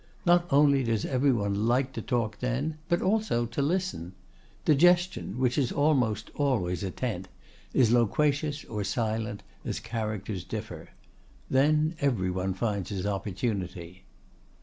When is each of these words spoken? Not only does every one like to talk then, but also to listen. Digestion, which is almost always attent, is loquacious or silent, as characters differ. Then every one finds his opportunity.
Not 0.25 0.47
only 0.51 0.83
does 0.83 1.05
every 1.05 1.31
one 1.31 1.67
like 1.67 1.93
to 1.93 2.01
talk 2.01 2.39
then, 2.39 2.79
but 2.89 3.03
also 3.03 3.45
to 3.45 3.61
listen. 3.61 4.13
Digestion, 4.65 5.37
which 5.37 5.59
is 5.59 5.71
almost 5.71 6.31
always 6.37 6.81
attent, 6.81 7.27
is 7.71 7.91
loquacious 7.91 8.65
or 8.65 8.83
silent, 8.83 9.43
as 9.63 9.79
characters 9.79 10.43
differ. 10.43 10.89
Then 11.51 11.93
every 12.01 12.31
one 12.31 12.55
finds 12.55 12.89
his 12.89 13.05
opportunity. 13.05 14.01